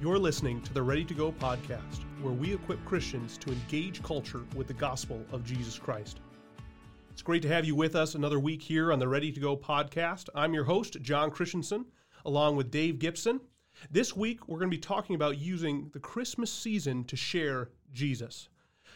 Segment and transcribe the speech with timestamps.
[0.00, 4.44] You're listening to the Ready to Go podcast, where we equip Christians to engage culture
[4.54, 6.20] with the gospel of Jesus Christ.
[7.10, 9.56] It's great to have you with us another week here on the Ready to Go
[9.56, 10.28] podcast.
[10.36, 11.84] I'm your host, John Christensen,
[12.24, 13.40] along with Dave Gibson.
[13.90, 18.50] This week, we're going to be talking about using the Christmas season to share Jesus.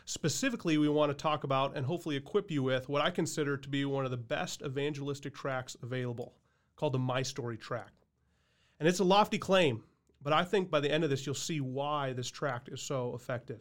[0.04, 3.68] Specifically, we want to talk about and hopefully equip you with what I consider to
[3.68, 6.36] be one of the best evangelistic tracts available,
[6.76, 8.06] called the My Story tract.
[8.78, 9.82] And it's a lofty claim,
[10.22, 13.14] but I think by the end of this, you'll see why this tract is so
[13.14, 13.60] effective.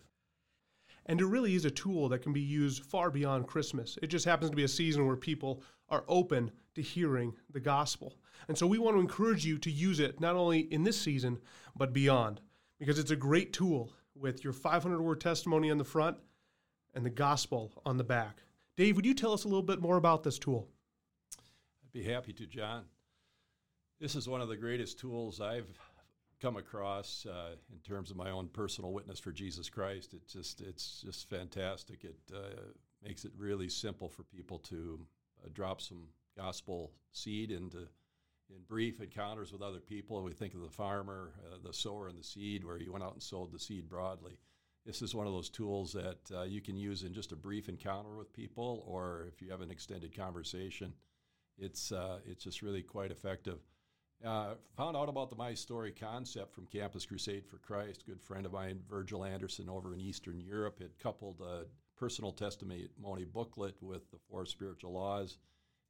[1.07, 3.97] And it really is a tool that can be used far beyond Christmas.
[4.01, 8.15] It just happens to be a season where people are open to hearing the gospel.
[8.47, 11.39] And so we want to encourage you to use it not only in this season,
[11.75, 12.41] but beyond,
[12.79, 16.17] because it's a great tool with your 500 word testimony on the front
[16.93, 18.43] and the gospel on the back.
[18.77, 20.67] Dave, would you tell us a little bit more about this tool?
[21.83, 22.83] I'd be happy to, John.
[23.99, 25.67] This is one of the greatest tools I've
[26.41, 30.13] come across uh, in terms of my own personal witness for Jesus Christ.
[30.13, 32.03] It just it's just fantastic.
[32.03, 32.61] It uh,
[33.03, 34.99] makes it really simple for people to
[35.43, 37.87] uh, drop some gospel seed into
[38.49, 40.21] in brief encounters with other people.
[40.23, 43.13] We think of the farmer, uh, the sower, and the seed, where he went out
[43.13, 44.37] and sowed the seed broadly.
[44.85, 47.69] This is one of those tools that uh, you can use in just a brief
[47.69, 50.93] encounter with people, or if you have an extended conversation.
[51.57, 53.59] It's uh, it's just really quite effective.
[54.23, 58.03] Uh, found out about the My Story concept from Campus Crusade for Christ.
[58.03, 61.65] A good friend of mine, Virgil Anderson, over in Eastern Europe, had coupled a
[61.97, 65.39] personal testimony booklet with the Four Spiritual Laws.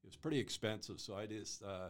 [0.03, 1.89] It was pretty expensive, so I just uh,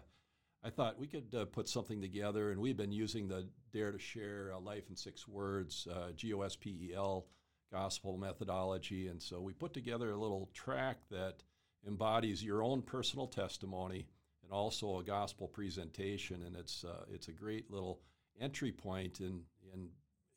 [0.63, 3.99] I thought we could uh, put something together, and we've been using the Dare to
[3.99, 7.27] Share uh, Life in Six Words, uh, G O S P E L
[7.71, 11.43] gospel methodology, and so we put together a little tract that
[11.85, 14.07] embodies your own personal testimony
[14.51, 16.43] and also a gospel presentation.
[16.45, 18.01] And it's uh, it's a great little
[18.39, 19.41] entry point in
[19.73, 19.89] in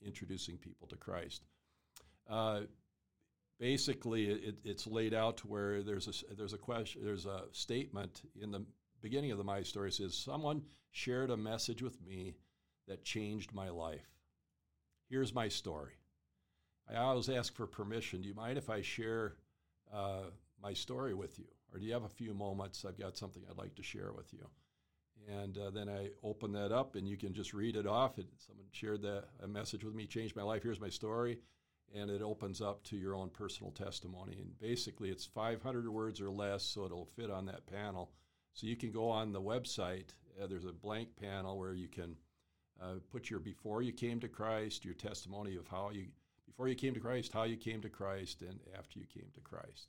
[0.05, 1.45] introducing people to Christ.
[2.29, 2.61] Uh,
[3.59, 8.23] basically, it, it's laid out to where there's a there's a question there's a statement
[8.41, 8.65] in the
[9.03, 12.35] beginning of the my story says someone shared a message with me
[12.89, 14.09] that changed my life.
[15.11, 15.93] Here's my story.
[16.89, 18.23] I always ask for permission.
[18.23, 19.37] Do you mind if I share
[19.93, 20.25] uh,
[20.63, 21.47] my story with you?
[21.75, 22.85] Or do you have a few moments?
[22.85, 24.47] I've got something I'd like to share with you.
[25.29, 28.19] And uh, then I open that up, and you can just read it off.
[28.19, 30.63] It, someone shared that a message with me, changed my life.
[30.63, 31.39] Here's my story,
[31.95, 34.37] and it opens up to your own personal testimony.
[34.41, 38.13] And basically, it's 500 words or less, so it'll fit on that panel.
[38.53, 40.11] So you can go on the website.
[40.41, 42.17] Uh, there's a blank panel where you can
[42.81, 46.07] uh, put your before you came to Christ, your testimony of how you
[46.47, 49.41] before you came to Christ, how you came to Christ, and after you came to
[49.41, 49.89] Christ.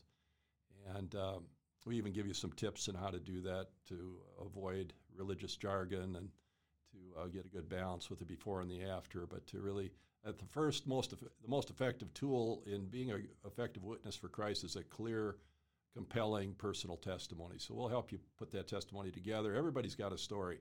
[0.95, 1.43] And um,
[1.85, 6.15] we even give you some tips on how to do that to avoid religious jargon
[6.15, 6.29] and
[6.91, 9.25] to uh, get a good balance with the before and the after.
[9.25, 9.91] But to really,
[10.25, 14.63] at the first, most the most effective tool in being an effective witness for Christ
[14.63, 15.37] is a clear,
[15.93, 17.55] compelling personal testimony.
[17.59, 19.53] So we'll help you put that testimony together.
[19.53, 20.59] Everybody's got a story,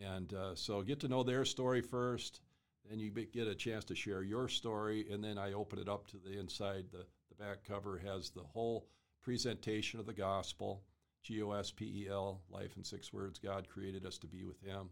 [0.00, 2.40] and uh, so get to know their story first.
[2.88, 6.06] Then you get a chance to share your story, and then I open it up
[6.08, 6.84] to the inside.
[6.92, 8.86] The, the back cover has the whole
[9.24, 10.82] presentation of the gospel,
[11.22, 13.38] G O S P E L, life in six words.
[13.38, 14.90] God created us to be with Him.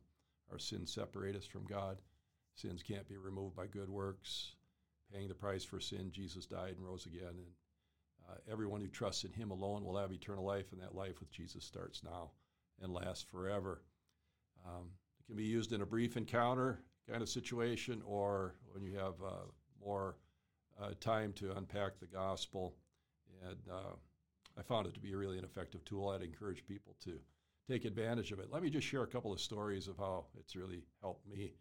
[0.51, 1.99] Our sins separate us from God.
[2.55, 4.53] Sins can't be removed by good works.
[5.13, 7.29] Paying the price for sin, Jesus died and rose again.
[7.29, 7.47] And
[8.29, 11.31] uh, everyone who trusts in Him alone will have eternal life, and that life with
[11.31, 12.31] Jesus starts now
[12.83, 13.83] and lasts forever.
[14.67, 14.89] Um,
[15.21, 19.15] it can be used in a brief encounter kind of situation, or when you have
[19.25, 19.45] uh,
[19.85, 20.17] more
[20.81, 22.75] uh, time to unpack the gospel.
[23.47, 23.97] And uh,
[24.59, 26.09] I found it to be a really an effective tool.
[26.09, 27.19] I'd encourage people to
[27.69, 28.49] take advantage of it.
[28.51, 31.55] Let me just share a couple of stories of how it's really helped me.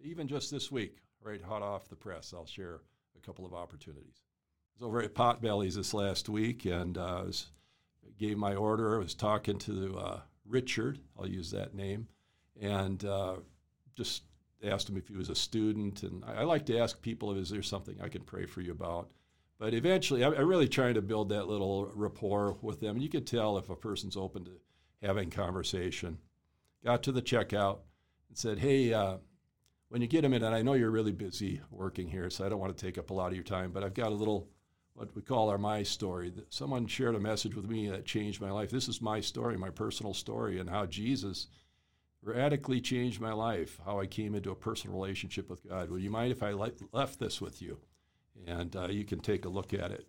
[0.00, 2.80] Even just this week, right hot off the press, I'll share
[3.16, 4.22] a couple of opportunities.
[4.22, 7.48] I was over at Potbelly's this last week and uh, was,
[8.18, 8.94] gave my order.
[8.94, 12.08] I was talking to uh, Richard, I'll use that name,
[12.60, 13.36] and uh,
[13.96, 14.22] just
[14.62, 16.02] asked him if he was a student.
[16.02, 18.72] And I, I like to ask people, is there something I can pray for you
[18.72, 19.10] about?
[19.58, 22.98] But eventually, I, I really trying to build that little rapport with them.
[22.98, 24.52] You can tell if a person's open to
[25.02, 26.18] having conversation.
[26.84, 27.78] Got to the checkout
[28.28, 29.16] and said, hey, uh,
[29.88, 32.60] when you get a minute, I know you're really busy working here, so I don't
[32.60, 34.48] want to take up a lot of your time, but I've got a little,
[34.94, 36.32] what we call our my story.
[36.50, 38.70] Someone shared a message with me that changed my life.
[38.70, 41.48] This is my story, my personal story, and how Jesus
[42.22, 45.90] radically changed my life, how I came into a personal relationship with God.
[45.90, 47.78] Would you mind if I left this with you?
[48.46, 50.06] And uh, you can take a look at it.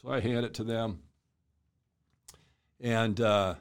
[0.00, 1.00] So I hand it to them,
[2.80, 3.54] and uh,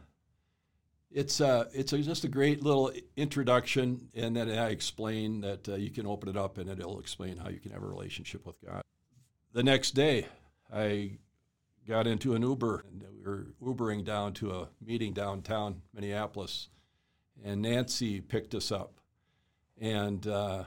[1.12, 5.76] it's uh, it's a, just a great little introduction, and then I explain that uh,
[5.76, 8.56] you can open it up, and it'll explain how you can have a relationship with
[8.66, 8.82] God.
[9.54, 10.28] The next day,
[10.74, 11.20] I
[11.88, 16.70] got into an Uber, and we were Ubering down to a meeting downtown Minneapolis,
[17.44, 19.00] and Nancy picked us up,
[19.80, 20.64] and uh,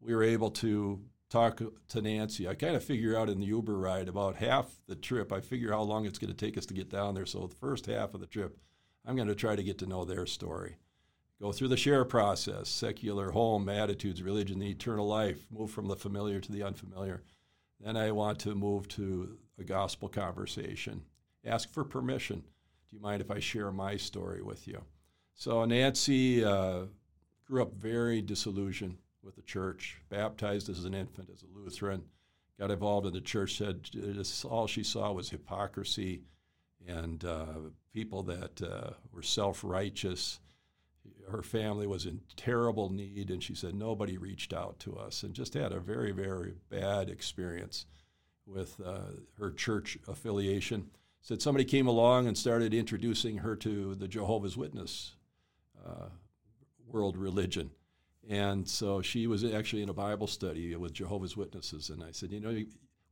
[0.00, 1.00] we were able to
[1.30, 2.48] talk to Nancy.
[2.48, 5.32] I kind of figure out in the Uber ride about half the trip.
[5.32, 7.26] I figure how long it's going to take us to get down there.
[7.26, 8.58] So the first half of the trip
[9.08, 10.76] I'm going to try to get to know their story.
[11.40, 15.96] Go through the share process secular, home, attitudes, religion, the eternal life, move from the
[15.96, 17.22] familiar to the unfamiliar.
[17.80, 21.02] Then I want to move to a gospel conversation.
[21.46, 22.40] Ask for permission.
[22.90, 24.82] Do you mind if I share my story with you?
[25.34, 26.82] So Nancy uh,
[27.46, 28.98] grew up very disillusioned
[29.48, 32.04] church, baptized as an infant as a Lutheran,
[32.60, 33.80] got involved in the church, said
[34.44, 36.22] all she saw was hypocrisy
[36.86, 37.46] and uh,
[37.92, 40.38] people that uh, were self righteous.
[41.30, 45.34] Her family was in terrible need, and she said nobody reached out to us, and
[45.34, 47.86] just had a very, very bad experience
[48.46, 49.00] with uh,
[49.38, 50.90] her church affiliation.
[51.20, 55.16] Said somebody came along and started introducing her to the Jehovah's Witness
[55.86, 56.08] uh,
[56.86, 57.70] world religion.
[58.28, 61.88] And so she was actually in a Bible study with Jehovah's Witnesses.
[61.88, 62.50] And I said, You know,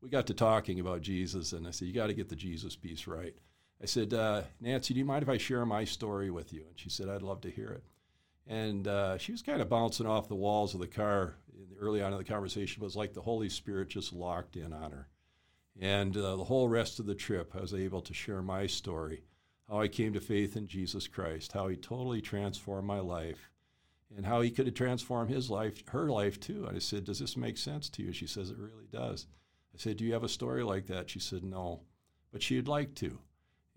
[0.02, 2.76] we got to talking about Jesus, and I said, You got to get the Jesus
[2.76, 3.34] piece right.
[3.82, 6.64] I said, uh, Nancy, do you mind if I share my story with you?
[6.66, 7.84] And she said, I'd love to hear it.
[8.46, 11.80] And uh, she was kind of bouncing off the walls of the car in the
[11.80, 12.82] early on in the conversation.
[12.82, 15.08] It was like the Holy Spirit just locked in on her.
[15.78, 19.24] And uh, the whole rest of the trip, I was able to share my story,
[19.68, 23.50] how I came to faith in Jesus Christ, how He totally transformed my life,
[24.14, 26.66] and how He could have transformed His life, her life too.
[26.66, 29.26] And I said, "Does this make sense to you?" She says, "It really does."
[29.74, 31.82] I said, "Do you have a story like that?" She said, "No,"
[32.32, 33.18] but she'd like to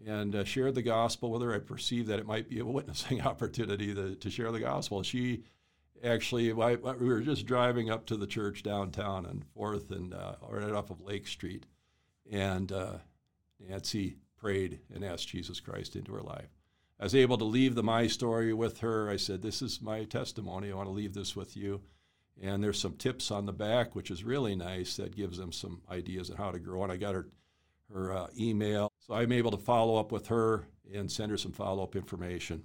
[0.05, 1.53] and uh, shared the gospel with her.
[1.53, 5.03] I perceived that it might be a witnessing opportunity to, to share the gospel.
[5.03, 5.43] She
[6.03, 10.35] actually, I, we were just driving up to the church downtown and Fourth and uh,
[10.49, 11.65] right off of Lake Street,
[12.31, 12.93] and uh,
[13.59, 16.58] Nancy prayed and asked Jesus Christ into her life.
[16.99, 19.09] I was able to leave the my story with her.
[19.09, 20.71] I said, "This is my testimony.
[20.71, 21.81] I want to leave this with you."
[22.41, 24.97] And there's some tips on the back, which is really nice.
[24.97, 26.83] That gives them some ideas on how to grow.
[26.83, 27.27] And I got her
[27.93, 28.91] her uh, email.
[28.99, 32.63] So I'm able to follow up with her and send her some follow up information.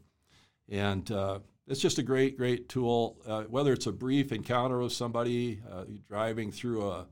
[0.69, 3.19] And uh, it's just a great, great tool.
[3.26, 7.06] Uh, whether it's a brief encounter with somebody uh, driving through a,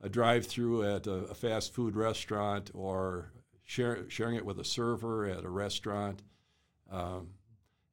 [0.00, 3.32] a drive through at a, a, fast food restaurant or
[3.64, 6.22] share, sharing it with a server at a restaurant
[6.90, 7.28] um,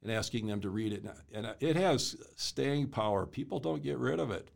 [0.02, 1.04] and asking them to read it.
[1.34, 3.26] And it has staying power.
[3.26, 4.50] People don't get rid of it.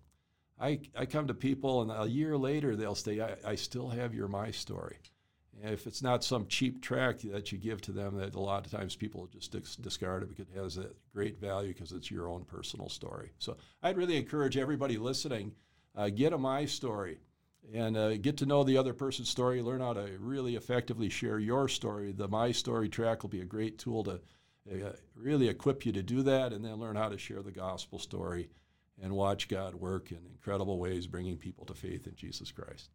[0.59, 4.13] I, I come to people, and a year later, they'll say, I, I still have
[4.13, 4.97] your My Story.
[5.61, 8.71] If it's not some cheap tract that you give to them, that a lot of
[8.71, 12.29] times people just dis- discard it because it has a great value because it's your
[12.29, 13.31] own personal story.
[13.39, 15.53] So I'd really encourage everybody listening,
[15.95, 17.17] uh, get a My Story
[17.73, 21.39] and uh, get to know the other person's story, learn how to really effectively share
[21.39, 22.11] your story.
[22.11, 24.21] The My Story tract will be a great tool to
[24.71, 27.99] uh, really equip you to do that and then learn how to share the gospel
[27.99, 28.49] story
[29.01, 32.89] and watch God work in incredible ways, bringing people to faith in Jesus Christ.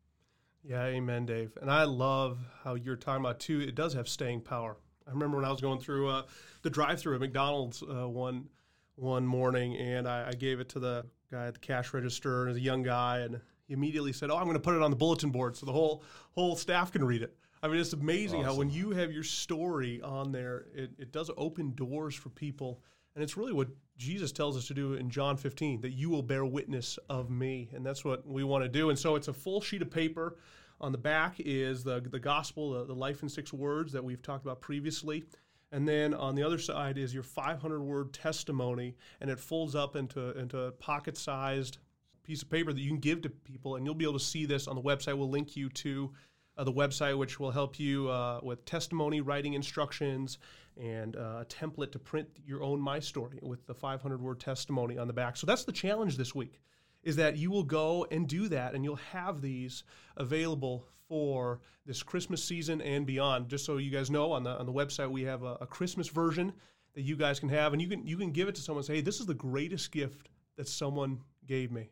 [0.62, 1.56] Yeah, amen, Dave.
[1.60, 3.60] And I love how you're talking about too.
[3.60, 4.76] It does have staying power.
[5.06, 6.22] I remember when I was going through uh,
[6.62, 8.48] the drive-through at McDonald's uh, one
[8.96, 12.56] one morning, and I, I, gave it to the guy at the cash register, as
[12.56, 14.96] a young guy, and he immediately said, "Oh, I'm going to put it on the
[14.96, 16.02] bulletin board so the whole
[16.32, 18.52] whole staff can read it." I mean, it's amazing awesome.
[18.52, 22.82] how when you have your story on there, it, it does open doors for people
[23.14, 26.22] and it's really what Jesus tells us to do in John 15 that you will
[26.22, 27.70] bear witness of me.
[27.72, 28.90] And that's what we want to do.
[28.90, 30.36] And so it's a full sheet of paper.
[30.80, 34.22] On the back is the, the gospel, the, the life in six words that we've
[34.22, 35.24] talked about previously.
[35.70, 39.96] And then on the other side is your 500 word testimony, and it folds up
[39.96, 41.78] into, into a pocket sized
[42.24, 43.76] piece of paper that you can give to people.
[43.76, 45.16] And you'll be able to see this on the website.
[45.16, 46.12] We'll link you to
[46.56, 50.38] uh, the website, which will help you uh, with testimony writing instructions
[50.80, 54.98] and uh, a template to print your own My Story with the 500 word testimony
[54.98, 55.36] on the back.
[55.36, 56.60] So that's the challenge this week
[57.04, 59.84] is that you will go and do that and you'll have these
[60.16, 63.48] available for this Christmas season and beyond.
[63.48, 66.08] Just so you guys know, on the on the website we have a, a Christmas
[66.08, 66.52] version
[66.94, 68.80] that you guys can have, and you can you can give it to someone.
[68.80, 71.90] and Say, hey, this is the greatest gift that someone gave me.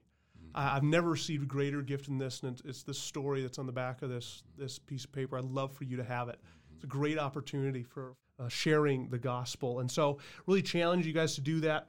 [0.54, 3.58] I, have never received a greater gift than this, and it's, it's this story that's
[3.58, 5.38] on the back of this this piece of paper.
[5.38, 6.38] I'd love for you to have it.
[6.74, 9.80] It's a great opportunity for uh, sharing the gospel.
[9.80, 11.88] And so, really challenge you guys to do that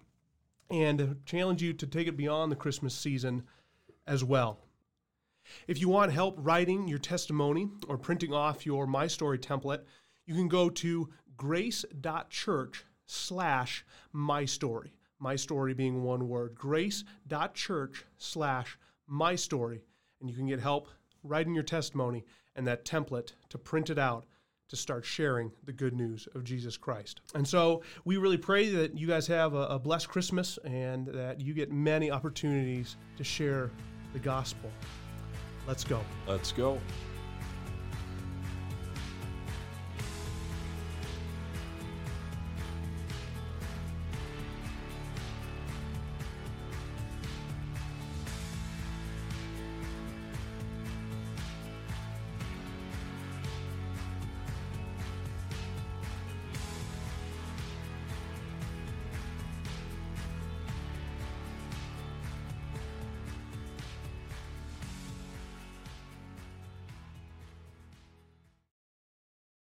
[0.69, 3.43] and challenge you to take it beyond the Christmas season
[4.07, 4.59] as well.
[5.67, 9.81] If you want help writing your testimony or printing off your My Story template,
[10.25, 14.93] you can go to grace.church slash my story.
[15.23, 16.53] My story being one word.
[16.53, 18.77] Grace.church slash
[19.07, 19.81] my story.
[20.19, 20.89] And you can get help
[21.23, 22.25] writing your testimony
[22.57, 24.25] and that template to print it out
[24.67, 27.21] to start sharing the good news of Jesus Christ.
[27.35, 31.39] And so we really pray that you guys have a, a blessed Christmas and that
[31.39, 33.71] you get many opportunities to share
[34.11, 34.69] the gospel.
[35.65, 36.01] Let's go.
[36.27, 36.81] Let's go.